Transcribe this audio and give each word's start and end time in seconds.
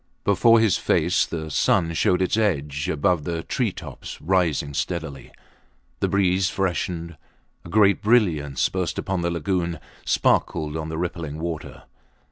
Before 0.23 0.59
his 0.59 0.77
face 0.79 1.27
the 1.27 1.51
sun 1.51 1.93
showed 1.93 2.23
its 2.23 2.35
edge 2.35 2.89
above 2.89 3.23
the 3.23 3.43
tree 3.43 3.71
tops 3.71 4.19
rising 4.19 4.73
steadily. 4.73 5.31
The 5.99 6.07
breeze 6.07 6.49
freshened; 6.49 7.17
a 7.63 7.69
great 7.69 8.01
brilliance 8.01 8.67
burst 8.67 8.97
upon 8.97 9.21
the 9.21 9.29
lagoon, 9.29 9.79
sparkled 10.03 10.75
on 10.75 10.89
the 10.89 10.97
rippling 10.97 11.37
water. 11.37 11.83